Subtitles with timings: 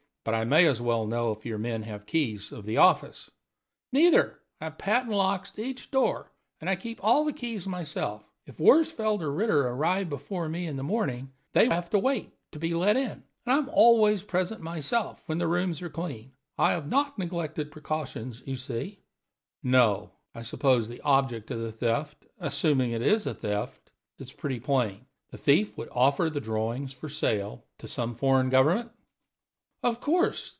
[0.23, 3.31] But I may as well know if your men have keys of the office?"
[3.91, 4.39] "Neither.
[4.59, 8.23] I have patent locks to each door and I keep all the keys myself.
[8.45, 12.59] If Worsfold or Ritter arrive before me in the morning they have to wait to
[12.59, 13.09] be let in;
[13.47, 16.33] and I am always present myself when the rooms are cleaned.
[16.55, 18.99] I have not neglected precautions, you see."
[19.63, 20.11] "No.
[20.35, 23.89] I suppose the object of the theft assuming it is a theft
[24.19, 28.91] is pretty plain: the thief would offer the drawings for sale to some foreign government?"
[29.83, 30.47] "Of course.